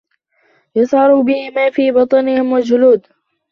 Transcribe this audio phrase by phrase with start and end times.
[0.75, 3.07] يُصْهَرُ بِهِ مَا فِي بُطُونِهِمْ وَالْجُلُودُ